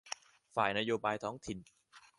[0.55, 1.57] ฝ่ายนโยบายท้องถิ่น